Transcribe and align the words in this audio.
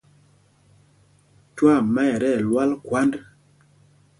Twaama 1.55 2.01
ɛ 2.13 2.15
tí 2.21 2.29
ɛlwal 2.39 2.71
khwǎnd. 2.85 3.13